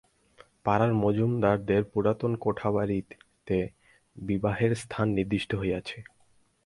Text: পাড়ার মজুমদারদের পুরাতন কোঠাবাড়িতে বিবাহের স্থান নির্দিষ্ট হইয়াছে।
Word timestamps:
পাড়ার 0.63 0.91
মজুমদারদের 0.93 1.81
পুরাতন 1.83 2.31
কোঠাবাড়িতে 2.35 3.59
বিবাহের 4.15 4.71
স্থান 4.75 5.07
নির্দিষ্ট 5.09 5.51
হইয়াছে। 5.55 5.97